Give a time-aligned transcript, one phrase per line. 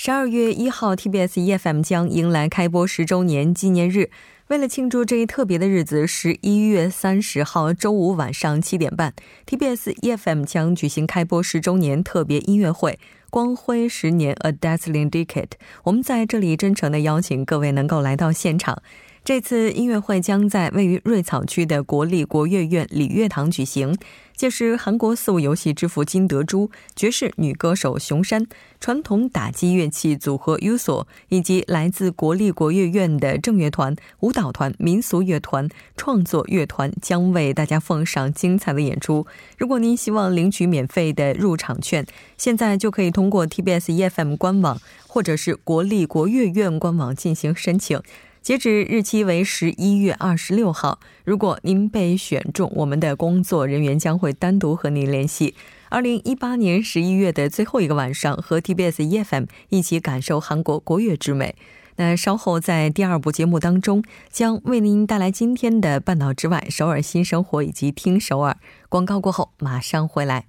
[0.00, 4.10] 十二月一号，TBS EFM 将迎来开播十周年纪念日。
[4.46, 9.12] 为了庆祝这一特别的日子，十一月三十号周五晚上七点半
[9.44, 15.50] ，TBS EFM 将举行开播十周年特别音乐会——光辉十年 A Dazzling Decade。
[15.82, 18.80] 我们在这里真诚的邀请各位能够来到现场。
[19.28, 23.94] 这次音乐会将在位于瑞草区的国立国乐院礼乐堂举行。
[24.34, 28.46] 届时，韩国四物游戏之父金德洙、爵士女歌手熊山、
[28.80, 39.26] 传统打击乐器组合 USO，以及来自国立国乐院的正乐团、舞蹈团、民俗乐团、创作乐团将为大家奉上精彩的演出。
[39.58, 42.06] 如果您希望领取免费的入场券，
[42.38, 48.00] 现在就可以通过 TBS EFM 官网或者是国立国乐院官网进行申请。
[48.40, 51.00] 截止日期为十一月二十六号。
[51.24, 55.54] 如果您被选中，我们的工作人员将会单独和您联系。
[55.90, 61.56] 二零一八年十一月的最后一个晚上，和 TBS EFM 一起感受韩国国乐之美。
[61.96, 68.56] 那稍后在第二部节目当中，将为您带来今天的《半岛之外》首尔新生活以及听首尔
[68.88, 70.46] 广告过后马上回来。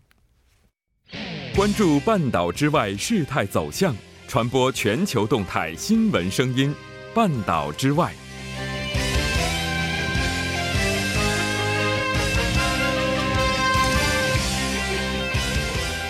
[1.55, 3.95] 关注半岛之外事态走向，
[4.27, 6.73] 传播全球动态新闻声音。
[7.19, 8.13] 半岛之外，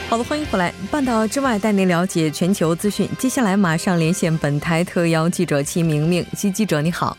[0.08, 0.72] 好的，欢迎回来。
[0.92, 3.10] 半岛之外带您了解全球资讯。
[3.18, 7.18] 接下来马上连线本台特邀记者齐明明，戚记者你好，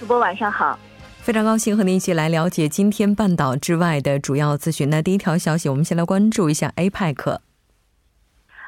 [0.00, 0.78] 主播晚上好，
[1.20, 4.88] 非常高兴和您一起来了解今天半岛之外的主要资讯。
[4.88, 7.36] 那第一条消息，我们先来关注一下 APEC。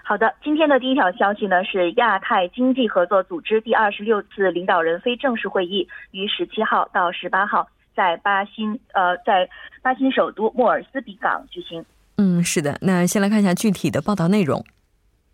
[0.09, 9.49] 好的，今天的第一条消息呢是亚太经济合作组织第二十六次领导人非正式会议于十七号到十八号在巴新呃在
[9.83, 11.85] 巴新首都莫尔斯比港举行。
[12.19, 14.65] 嗯，是的，那先来看一下具体的报道内容。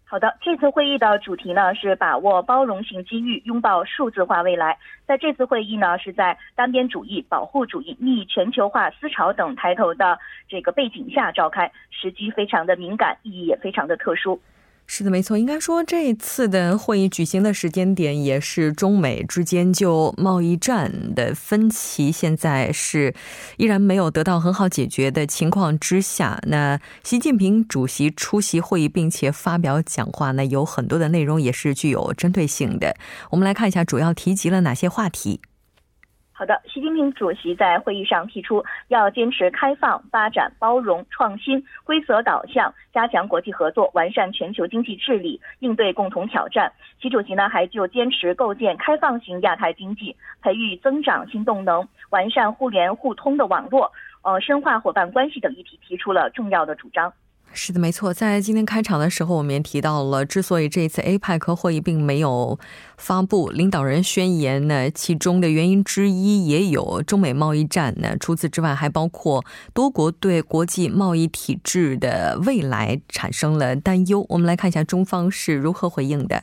[0.05, 4.79] 好的，这次会议的主题呢是把握包容性机遇，拥抱数字化未来。
[5.07, 10.19] 在这次会议呢是在单边主义、保护主义、逆全球化思潮等抬头的
[10.49, 14.41] 这个背景下召开，时机非常的敏感，意义也非常的特殊。
[14.95, 15.39] 是的，没错。
[15.39, 23.15] 应该说，这次的会议举行的时间点，也是中美之间就贸易战的分歧，现在是
[23.57, 26.39] 依然没有得到很好解决的情况之下。
[26.47, 32.95] 那习近平主席出席会议，并且发表讲话，那有很多的内容也是具有针对性的。
[33.31, 35.41] 我们来看一下，主要提及了哪些话题。
[36.35, 46.73] 好的，习近平主席在会议上提出，要坚持开放、发展、包容、创新、规则导向，加强国际合作，完善全球经济治理，应对共同挑战。
[47.01, 57.13] 习主席呢还就坚持构建开放型亚太经济，培育增长新动能，完善互联互通的网络，呃，深化伙伴关系等议题提出了重要的主张。
[57.55, 58.13] 是的，没错。
[58.15, 62.59] 在今天开场的时候，我们也提到了，之所以这次 APEC 会议并没有
[62.97, 68.17] 发布领导人宣言呢，其中的原因之一也有中美贸易战呢。
[68.19, 74.25] 除此之外，还包括多国对国际贸易体制的未来产生了担忧。
[74.31, 76.43] 我们来看一下中方是如何回应的。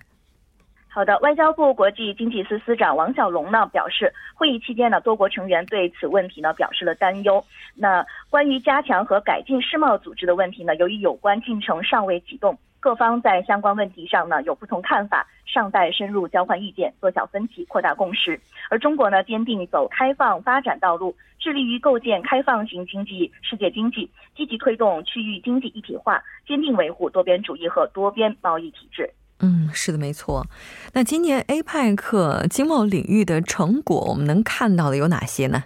[0.99, 7.41] 好的，外交部国际经济司司长王小龙呢表示，会议期间呢，多国成员对此问题呢表示了担忧。
[7.73, 18.37] 那关于加强和改进世贸组织的问题呢，由于有关进程尚未启动，各方在相关问题上呢有不同看法，尚待深入交换意见，缩小分歧，扩大共识。
[18.69, 29.09] 而中国呢，坚定走开放发展道路，致力于构建开放型经济世界经济，积极推动区域经济一体化，坚定维护多边主义和多边贸易体制。
[29.39, 30.45] 嗯，是的，没错。
[30.93, 35.63] 那今年 APEC 经贸领域的成果，我们能看到的有哪些呢？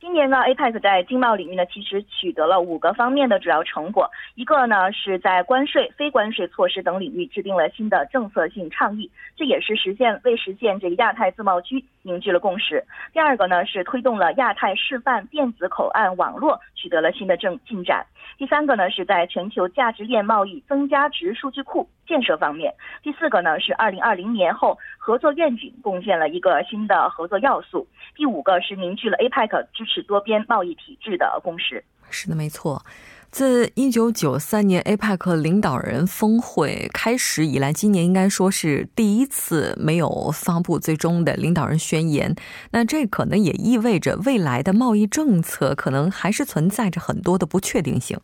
[0.00, 4.08] 今年呢，APEC 在经贸领域呢，其实取得了五个方面的主要成果。
[4.36, 12.84] 一个呢，是在关税、非关税措施等领域制定了新的政策性倡议，这也是实现为实现这个亚太自贸区凝聚了共识。
[13.12, 18.06] 第二个呢，是推动了亚太示范电子口岸网络取得了新的正进展。
[18.36, 22.72] 第三个呢，是在全球价值链贸易增加值数据库建设方面。
[23.02, 27.84] 第四个呢，是二零二零年后合作愿景贡献了一个新的合作要素。
[28.14, 31.82] 第五个是凝聚了 APEC 支是多边贸易体制的共识。
[32.10, 32.84] 是的，没错。
[33.30, 42.34] 自一九九三年 APEC 领导人峰会开始以来，今年应该说是第一次没有发布最终的领导人宣言。
[42.70, 48.18] 那这可能也意味着未来的贸易政策可能还是存在着很多的不确定性。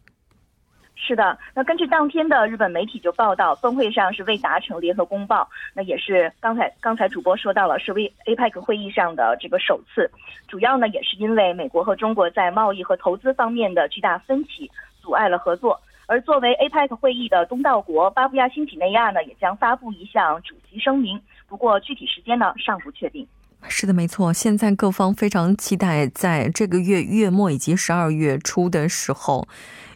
[1.07, 10.11] 是的，那根据当天的日本媒体就报道，峰会上是未达成联合公报，那也是刚才刚才主播说到了，是为 APEC 会议上的这个首次，
[10.49, 14.71] 主要呢也是因为美国和中国在贸易和投资方面的巨大分歧。
[15.03, 23.29] 阻碍了合作，而作为 APEC 会议的东道国，巴布亚新几内亚呢也将发布一项主席声明，不过具体时间呢尚不确定。
[23.69, 29.47] 是的，没错，现在各方非常期待在这个月月末以及十二月初的时候，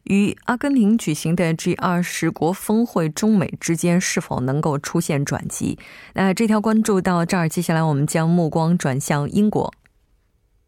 [0.04, 5.78] 与阿根廷举行的 G 二十国峰会，中美之间是否能够出现转机？
[6.14, 9.72] 那这条关注到这儿，接下来我们将目光转向英国。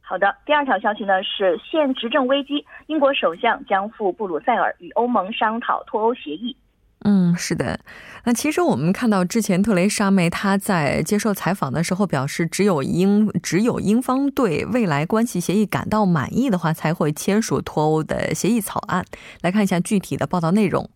[0.00, 6.56] 好的，第二条消息呢是现执政危机，英国首相将赴布鲁塞尔与欧盟商讨脱欧协议。
[7.05, 7.81] 嗯，是的。
[8.25, 19.05] 那其实我们看到之前特蕾莎梅她在接受采访的时候表示，只有英只有英方对未来关系协议感到满意的话，才会签署脱欧的协议草案。
[19.41, 20.91] 来看一下具体的报道内容。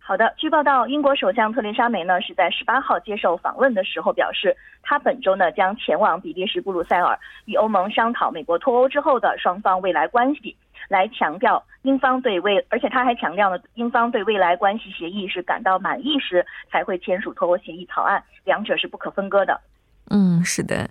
[0.00, 10.56] 好的，据报道，英国首相特蕾莎梅呢是在十八号接受访问的时候表示，她本周呢将前往比利时布鲁塞尔与欧盟商讨美国脱欧之后的双方未来关系，
[10.88, 19.60] 来强调英方对未，而且他还强调了英方对未来关系协议是感到满意时才会签署脱欧协议草案，两者是不可分割的。
[20.10, 20.88] 嗯，是的。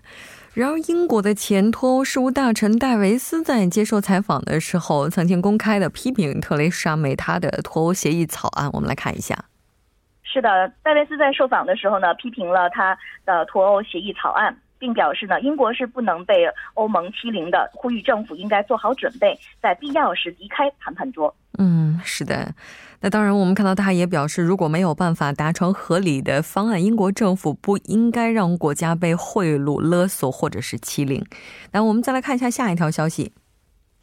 [0.53, 8.69] 然而，英国的前脱欧事务大臣戴维斯在接受采访的时候，曾经公开的批评特蕾莎梅她的脱欧协议草案。
[8.73, 9.35] 我们来看一下。
[10.23, 21.33] 是的，戴维斯在受访的时候呢，批评了他的脱欧协议草案，并表示呢，英国是不能被欧盟欺凌的，呼吁政府应该做好准备，在必要时离开谈判桌。
[21.57, 22.53] 嗯，是的。
[22.99, 31.23] 那当然，我们看到他也表示，如果没有办法达成合理的方案，英国政府不应该让国家被贿赂、勒索或者是欺凌。
[31.71, 33.33] 那我们再来看一下下一条消息。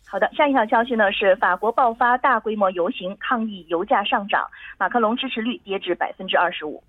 [0.07, 4.47] 好的，下一条消息呢是法国爆发大规模游行抗议油价上涨，
[4.79, 6.81] 马克龙支持率跌至百分之二十五。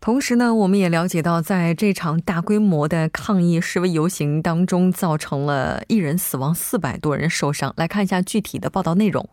[0.00, 7.72] 同时呢，我们也了解到，在这场大规模的抗议示威游行当中，造成了一人死亡，四百多人受伤。
[7.76, 9.28] 来看一下具体的报道内容。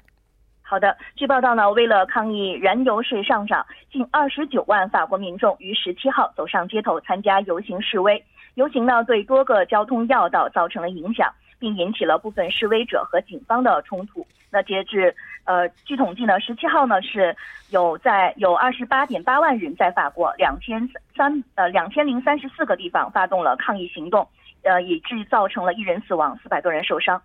[0.62, 8.24] 好的，据报道呢，为了抗议燃油税上涨，近二十九万法国民众于十七号走上街头参加游行示威。
[8.56, 14.25] 游行呢，对多个交通要道造成了影响，并引起了部分示威者和警方的冲突。
[14.50, 15.15] 那截至
[15.45, 17.36] 呃，据统计呢，十七号呢是
[17.69, 24.28] 有在有二十八点八万人在法国两千三呃两千零三十四个地方发动了抗议行动，
[24.63, 27.22] 呃，以致造成了一人死亡，四百多人受伤。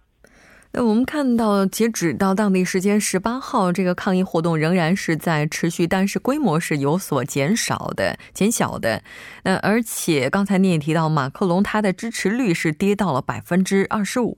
[0.70, 9.02] 那我们看到，截止到当地时间十八号，这个抗议活动仍然是在持续，但是规模是有所减少的、减小的。
[9.44, 14.36] 那而且刚才你也提到，马克龙他的支持率是跌到了百分之二十五。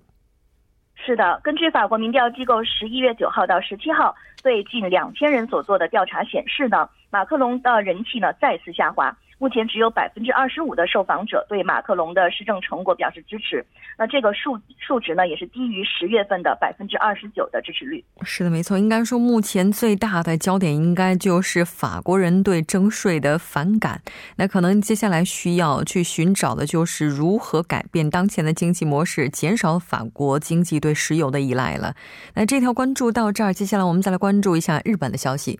[1.11, 4.15] 是的，根据法国民调机构十一月九号到十七号
[4.45, 9.12] 对近两千人所做的调查显示呢，马克龙的人气呢再次下滑。
[9.41, 13.65] 目前只有百分之二十五的受访者对马克龙的施政成果表示支持，
[13.97, 18.05] 那这个数数值呢也是低于十月份的百分之二十九的支持率。
[18.21, 24.03] 是的，没错，应该说目前最大的焦点应该就是法国人对征税的反感。
[24.37, 31.95] 那可能接下来需要去寻找的就是如何改变当前的经济模式，减少法国经济对石油的依赖了。
[32.35, 35.59] 那这条关注到这儿，接下来我们再来关注一下日本的消息。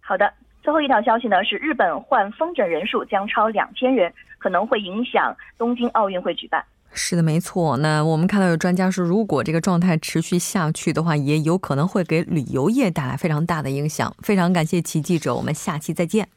[0.00, 0.30] 好的。
[0.68, 6.62] 最后一条消息呢是，日本患风疹人数将超两千人，可能会影响东京奥运会举办。
[6.92, 7.78] 是的，没错。
[7.78, 14.14] 那我们看到有专家说，如果这个状态持续下去的话，也有可能会给旅游业带来非常大的影响。
[14.18, 16.28] 非常感谢齐记者，我们下期再见。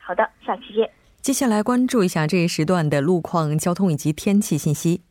[0.00, 0.90] 好的，下期见。
[1.20, 5.02] 接下来关注一下这一时段的路况、交通以及天气信息。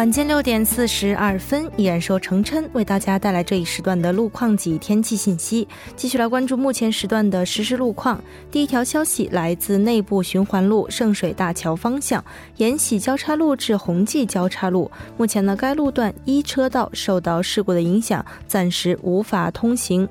[0.00, 5.68] 晚间六点四十二分，依然说程琛为大家带来这一时段的路况及天气信息。
[5.94, 8.18] 继续来关注目前时段的实时路况。
[8.50, 12.24] 第一条消息来自内部循环路圣水大桥方向
[12.56, 20.08] 延禧交叉路至宏济交叉路，目前呢该路段一车道受到事故的影响，暂时无法通行。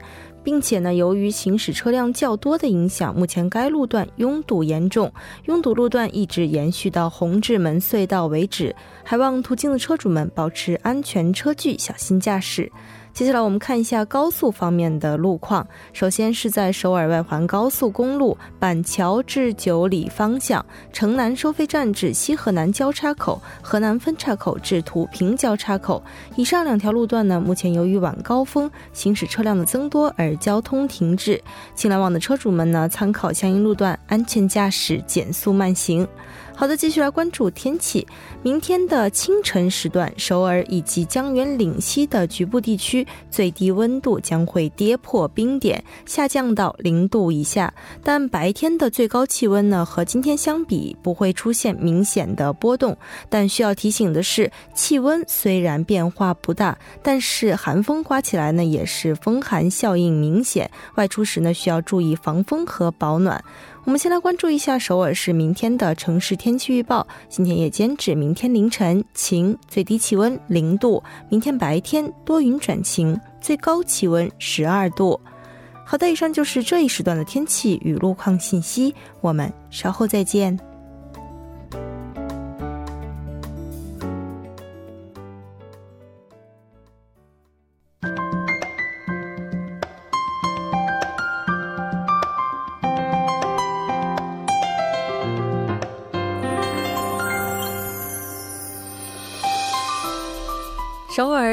[0.49, 5.13] 并且呢，由于行驶车辆较多的影响，目前该路段拥堵严重，
[5.45, 8.75] 拥堵路段一直延续到红志门隧道为止。
[9.03, 12.71] 还望途经的车主们保持安全车距，小心驾驶。
[13.19, 15.67] 接下来我们看一下高速方面的路况。
[15.91, 26.01] 首先是在首尔外环高速公路板桥至九里方向，城南收费站至西河南交叉口、河南分岔口至土平交叉口。
[26.37, 31.43] 以上两条路段呢，目前由于晚高峰行驶车辆的增多而交通停滞，
[31.75, 36.07] 请来往的车主们呢，参考相应路段，安全驾驶，减速慢行。
[36.59, 38.05] 好的，继续来关注天气。
[38.43, 47.73] 明天的清晨时段，首尔以及江原岭西的局部地区最低温度将会跌破冰点，下降到零度以下。
[48.03, 52.97] 但白天的最高气温呢，和今天相比不会出现明显的波动。
[53.29, 60.69] 但需要提醒的是，气温虽然变化不大，但是寒风刮起来呢，也是风寒效应明显。
[60.95, 63.41] 外出时呢，需要注意防风和保暖。
[63.89, 67.07] 我们先来关注一下首尔市明天的城市天气预报。
[67.27, 75.19] 今天夜间至明天凌晨晴，最低气温零度；明天白天多云转晴，最高气温十二度。
[75.83, 78.93] 好的，以上就是这一时段的天气与路况信息。
[79.21, 80.55] 我们稍后再见。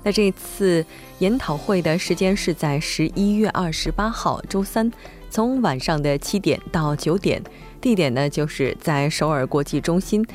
[0.02, 0.86] 那这次
[1.20, 4.90] 研讨会的时间是在十一月二十八号周三，
[5.30, 7.44] 从晚上的七点到九点，
[7.82, 10.26] 地点呢就是在首尔国际中心。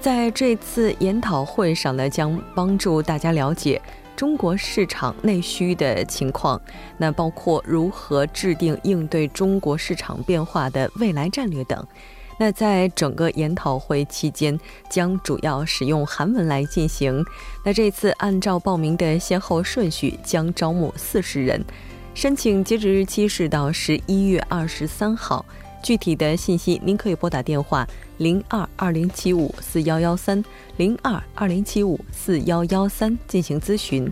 [0.00, 3.80] 在这次研讨会上呢，将帮助大家了解。
[4.15, 6.59] 中国市场内需的情况，
[6.97, 11.85] 那包括如何制定应对中国市场变化的未来战略等。
[12.37, 17.23] 那在整个研讨会期间，将主要使用韩文来进行。
[17.63, 21.63] 那这次按照报名的先后顺序，将招募四十人，
[22.13, 25.45] 申请截止日期是到十一月二十三号。
[25.85, 27.87] 具体的信息，您可以拨打电话
[28.17, 30.43] 零二二零七五四幺幺三
[30.77, 34.11] 零二二零七五四幺幺三进行咨询。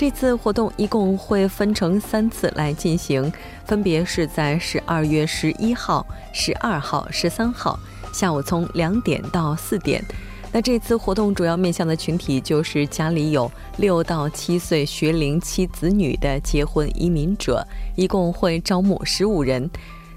[0.00, 3.30] 这次活动一共会分成三次来进行，
[3.66, 7.78] 分别是在十二月十一号、十二号、十三号
[8.10, 10.02] 下午从两点到四点。
[10.50, 17.62] 那这次活动主要面向的群体就是家里有六到七岁学龄期子女的结婚移民者，
[17.94, 19.68] 一共会招募十五人。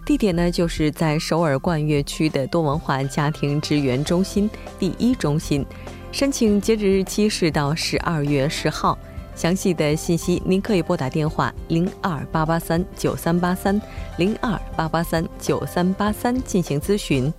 [0.05, 4.49] 地点呢就是在首尔冠岳区的多文化家庭支援中心
[4.79, 5.65] 第一中心。
[6.13, 8.97] 申请截止日期是到十二月十号。
[9.35, 13.81] 详细的信息，您可以拨打电话零二八八三九三八三
[14.17, 17.33] 零二八八三九三八三进行咨询。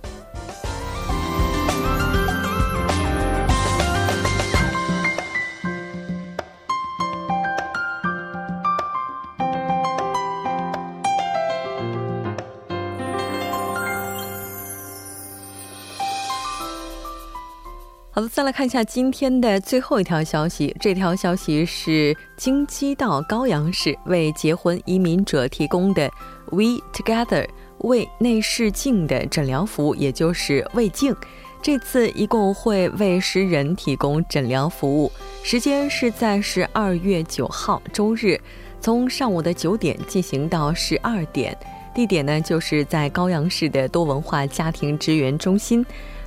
[18.15, 20.73] 好的，再来看一下今天的最后一条消息。
[20.79, 26.09] 这条消息是京畿道高阳市为结婚移民者提供的
[26.49, 27.45] We Together
[27.79, 31.13] 为内视镜的诊疗服务，也就是胃镜。
[31.61, 35.11] 这次一共会为十人提供诊疗服务，
[35.43, 38.39] 时间是在十二月九号周日，
[38.79, 41.53] 从上午的九点进行到十二点。
[41.93, 45.85] 地点呢，就是在高阳市的多文化家庭支援中心。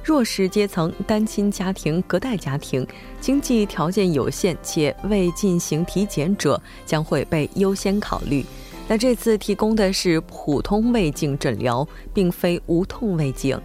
[0.09, 2.87] 弱势阶层、单亲家庭、隔代家庭、
[3.21, 8.43] 经济条件有限且未进行体检者将会被优先考虑。
[8.88, 13.61] 那这次提供的是普通胃镜诊疗，并非无痛胃镜。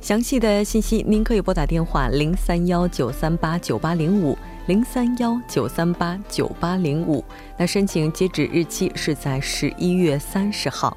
[0.00, 7.24] 详细的信息，您可以拨打电话零三幺九三八九八零五零三幺九三八九八零五。
[7.58, 10.96] 那申请截止日期是在十一月三十号。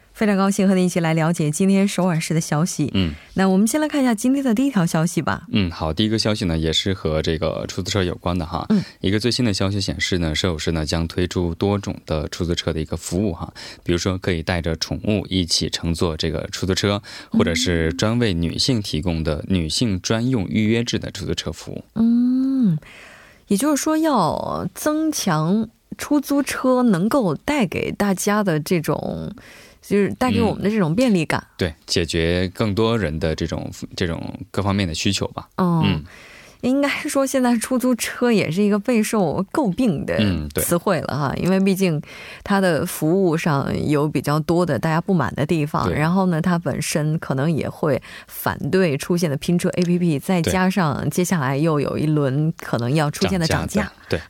[0.13, 2.91] 非常高兴和您一起来了解今天首尔市的消息。
[2.93, 5.47] 嗯，那我们先来看一下今天的第一条消息吧。
[5.51, 8.65] 嗯，好，第一个消息呢也是和这个出租车有关的哈。
[8.69, 13.51] 嗯，一个最新的消息显示呢，首尔市呢将推出多种的出租车的一个服务哈，
[13.83, 17.01] 比如说可以带着宠物一起乘坐这个出租车，
[17.31, 21.83] 或者是专为女性提供的女性专用预约制的出租车服务。
[21.95, 22.77] 嗯，
[23.47, 29.33] 也就是说要增强出租车能够带给大家的这种。
[29.81, 35.49] 就是带给我们的这种便利感，对，解决更多人的这种这种各方面的需求吧。
[35.57, 36.03] 嗯，
[36.61, 40.19] 应该说现在出租车也是一个备受诟病的
[40.61, 41.99] 词汇了哈，因为毕竟
[42.43, 54.21] 它的服务上有比较多的大家不满的地方，然后呢，它本身可能也会反对出现的拼车 APP，再加上接下来又有一轮可能要出现的涨价，对，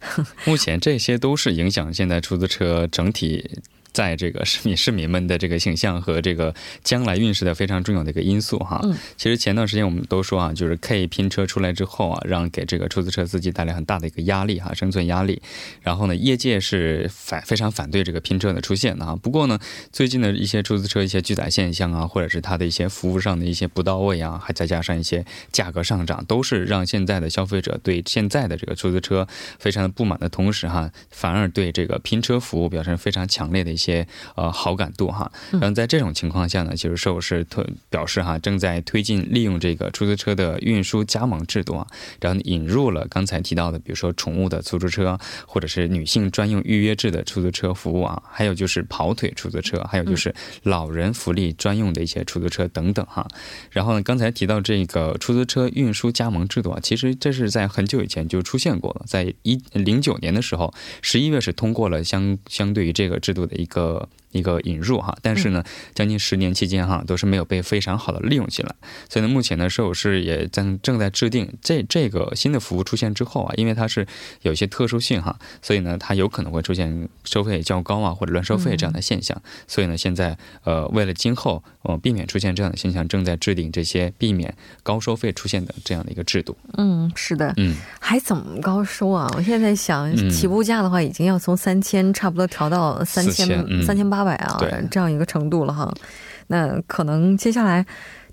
[0.46, 3.60] 目前这些都是影响现在出租车整体。
[3.94, 8.80] 在这个市民市民们的这个形象和这个将来运势的非常重要的一个因素哈。
[8.84, 8.96] 嗯。
[9.18, 15.42] 其实前段时间我们都说啊，就是 K 拼车出来之后啊，让给这个出租车司机带来很大的一个压力哈，生存压力。
[15.82, 19.16] 然后呢，业界是反非常反对这个拼车的出现的啊。
[19.16, 19.60] 不过呢，
[19.92, 29.28] 最近的一些出租车一些拒载现象啊，或者是它的一些服务上的一些不到位啊，还再加上一些价格上涨，都是让现在的消费者对现在的这个出租车
[29.60, 33.92] 非常的不满的同时哈，反而对这个拼车服务表示非常强烈的一些。
[33.92, 41.88] 一些呃好感度哈，然后在这种情况下呢，其实寿是特表示哈，正在推进利用这个出租车的运输加盟制度啊，
[42.20, 45.18] 然后引入了刚才提到的，比如说宠物的出租车，
[45.48, 53.28] 或者是女性专用预约制的出租车服务啊，还有就是跑腿出租车，还有就是老人福利专用的一些出租车等等哈。
[53.72, 63.71] 然后呢，刚才提到这个出租车运输加盟制度啊，其实这是在很久以前就出现过了，在一零九年的时候，十一月是通过了相相对于这个制度的一。
[63.72, 65.64] 个一个引入哈，但是呢，
[65.94, 68.74] 将近十年期间哈，都是没有被非常好的利用起来。
[69.10, 74.08] 所以呢，目前呢，税务师也正正在制定这这个新的服务出现之后啊，因为它是
[74.44, 79.40] 有一些特殊性哈，所以呢，它有可能会出现收费较高啊或者乱收费这样的现象。
[79.68, 86.56] 所以呢，现在呃，为了今后呃避免出现这样的现象，正在制定这些避免高收费出现的这样的一个制度。
[86.78, 89.30] 嗯，是的，嗯，还怎么高收啊？
[89.36, 94.21] 我现在想，起步价的话，已经要从三千差不多调到三千三千八。
[94.22, 94.60] 八百啊，
[94.92, 95.92] 这样一个程度了哈，
[96.48, 97.84] 那可能接下来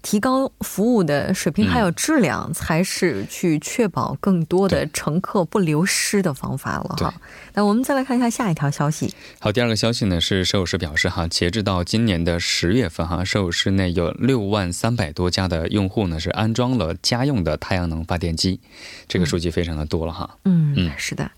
[0.02, 7.14] 提高服务的水平还有质量，才是去确保更多的乘客不流失的方法了哈。
[7.54, 9.14] 那我们再来看一下下一条消息。
[9.40, 18.60] 好，第二个消息呢是摄影师表示哈，截至到今年的十月份哈，摄影师内有六万三百多家的用户呢是安装了家用的太阳能发电机，
[19.08, 20.36] 这个数据非常的多了哈。
[20.44, 21.30] 嗯嗯，是的。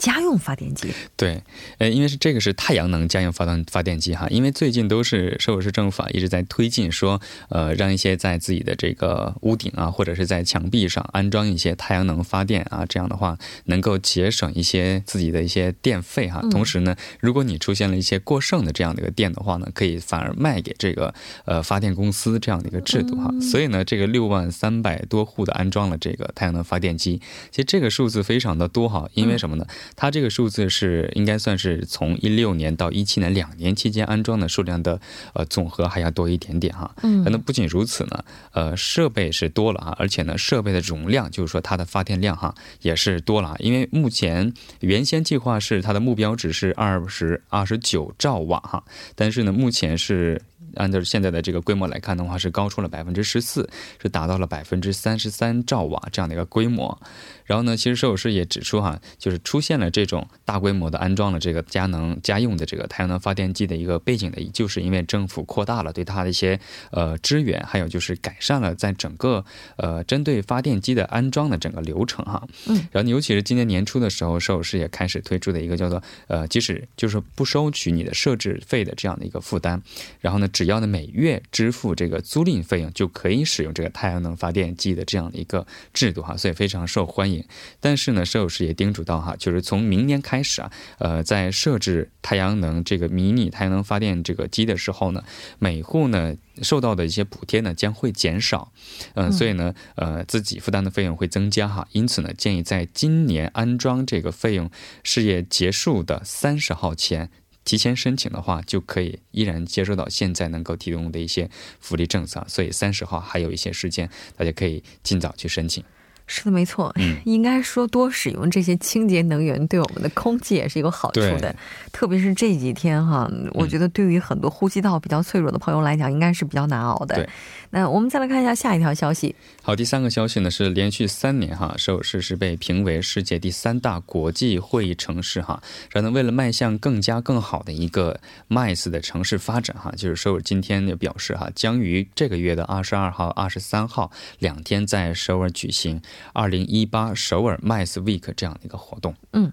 [0.00, 1.42] 家用发电机，对，
[1.76, 13.36] 呃，因为是这个是太阳能家用发电发电机哈，因为最近都是首尔市政府啊一直在推进说，呃，让一些在自己的这个屋顶啊，或者是在墙壁上安装一些太阳能发电啊，这样的话
[13.66, 16.40] 能够节省一些自己的一些电费哈。
[16.50, 21.12] 同时呢，如果你出现了一些过剩的这样的一个电的话呢，可以反而卖给这个
[21.44, 23.30] 呃发电公司这样的一个制度哈。
[23.42, 29.66] 所以呢，这个六万三百多户的安装了这个太阳能发电机，其实这个数字非常的多哈，因为什么呢？
[29.96, 35.00] 它这个数字是应该算是从一六年到一七年两年期间安装的数量的
[35.34, 36.94] 呃总和还要多一点点哈。
[37.02, 50.42] 嗯，那不仅如此呢，呃，设备是多了啊，而且呢，设备的容量就是说它的发电量哈也是多了，因为目前原先计划是它的目标值是二十二十九兆瓦哈，但是呢，目前是。
[50.76, 53.68] 按照现在的这个规模来看的话，是高出了百分之十四，
[54.00, 57.00] 是达到了百分之三十三兆瓦这样的一个规模。
[57.44, 66.60] 然后呢，其实摄影师也指出哈，就是出现了这种大规模的安装了这个佳能家用的这个太阳能发电机的一个背景的，就是因为政府扩大了对它的一些
[66.92, 69.44] 呃支援，还有就是改善了在整个
[69.76, 72.46] 呃针对发电机的安装的整个流程哈。
[72.68, 72.86] 嗯。
[72.92, 79.82] 然后尤其是今年年初的时候，摄影师也开始推出的一个叫做呃，即使就是不收取你的设置费的这样的一个负担，
[80.20, 87.42] 然后呢，只要呢每月支付这个租赁费用就可以使用这个太阳能发电机的这样的一个制度哈，所以非常受欢迎。
[87.80, 95.24] 但是呢，摄影师也叮嘱到哈，就是从明年开始啊，呃，在设置太阳能这个迷你太阳能发电这个机的时候呢，
[95.58, 98.70] 每户呢受到的一些补贴呢将会减少，
[99.14, 104.70] 嗯，所以呢，呃，自己负担的费用会增加哈，因此呢，建议在今年安装这个费用
[105.02, 107.30] 事业结束的三十号前
[107.64, 115.84] 提前申请的话，就可以依然接收到现在能够提供的一些福利政策，所以三十号还有一些时间，大家可以尽早去申请。
[116.32, 116.92] 是的，没错。
[116.94, 121.52] 嗯， 应该说多使用这些清洁能源，对我们的空气也是有好处的。
[121.90, 127.16] 特别是这几天哈，我觉得对于很多呼吸道比较脆弱的朋友来讲，应该是比较难熬的。
[127.16, 127.28] 对。
[127.72, 129.34] 那我们再来看一下下一条消息。
[129.62, 135.60] 好，第三个消息呢是连续三年哈，首尔市是被评为世界第三大国际会议城市哈。
[135.90, 146.00] 然后呢，为了迈向更加更好的一个 MICE 的城市发展哈，就是首尔今天也表示哈，将于这个月的二十二号、二十三号两天在首尔举行。
[146.32, 149.52] 二零一八首尔 Mice Week 这样的一个活动，嗯。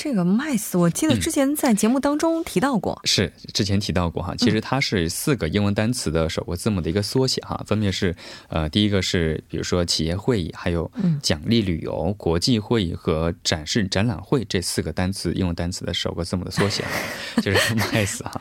[0.00, 4.32] 这个 mice，我记得之前在节目当中提到过，是之前提到过哈。
[4.38, 8.14] 其实它是四个英文单词的首个字母的一个缩写哈，分别是
[8.46, 10.88] 呃，第一个是比如说企业会议，还有
[11.20, 16.84] 奖励旅游、国际会议和展示展览会这四个单词英文单词的首个字母的缩写，
[17.42, 18.40] 就是 mice 哈。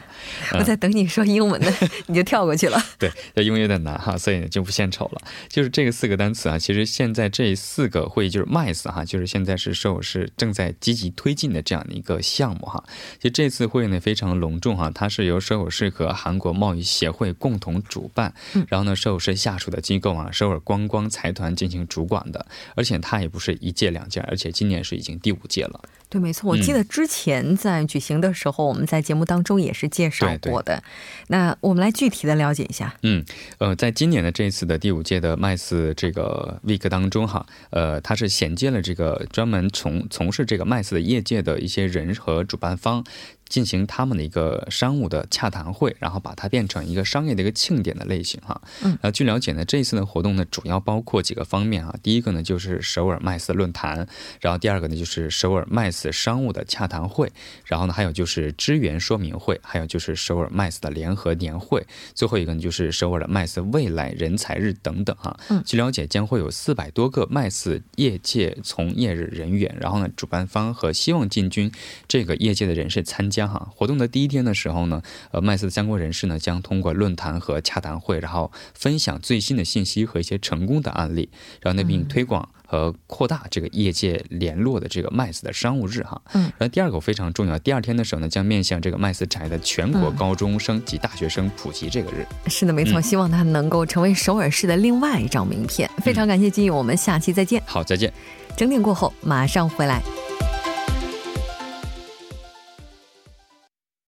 [0.54, 1.74] 我在等你说英文呢，
[2.06, 2.80] 你就跳过去了。
[3.00, 5.22] 对，这英文有点难哈，所以就不献丑了。
[5.50, 11.47] 就是这个四个单词啊，其实现在这四个会议就是 mice 哈，就是现在是受是正在积极推进。
[11.52, 12.84] 的这样的一个项目哈，
[13.18, 18.34] 其实这次会议呢非常隆重哈，它是由首尔市和韩国贸易协会共同主办，
[18.68, 25.82] 然后呢首尔市下属的机构啊首尔观光财团进行主管的，而且它也不是一届两届，而且今年是已经第五届了。
[26.10, 30.82] 对，没错，我记得之前在举行的时候，我们在节目当中也是介绍过的。
[31.28, 32.96] 那我们来具体的了解一下。
[33.04, 33.26] 嗯，
[33.58, 43.04] 呃，在今年的这次的第五届的麦斯这个 week 当中，哈，呃，它是衔接了这个专门从从事这个麦斯的业界的一些人和主办方。
[43.48, 48.62] 进行他们的一个商务的洽谈会，然后把它变成一个商业的一个庆典的类型哈。
[48.84, 51.96] 嗯，呃，据了解呢，这一次的活动呢，主要包括几个方面啊。
[52.04, 54.08] 第一个呢，就是首尔麦斯论坛，
[54.42, 57.32] 然后第二个呢，就是首尔麦斯商务的洽谈会，
[57.66, 65.38] 然后呢，还有就是支援说明会，还有就是首尔麦斯的联合年会，最后一个呢，就是首尔的麦斯未来人才日等等哈。
[65.50, 71.72] 嗯，据了解，将会有四百多个麦斯业界从业人员，然后呢，主办方和希望进军
[72.08, 73.37] 这个业界的人士参加。
[73.38, 81.30] 将哈活动的第一天的时候呢，呃，麦斯的相关人士呢将通过论坛和洽谈会，然后分享最新的信息和一些成功的案例，
[81.62, 86.20] 然后呢并推广和扩大这个业界联络的这个麦斯的商务日哈。
[86.34, 86.52] 嗯。
[86.58, 92.26] 然后第二个非常重要，第二天的时候呢将面向这个麦斯宅的全国高中生及大学生普及这个日。
[92.48, 95.88] 是的，没错，希望它能够成为首尔市的另外一张名片。
[96.04, 97.62] 非常感谢金宇，我们下期再见。
[97.68, 98.12] 好，再见。
[98.56, 100.02] 整点过后马上回来。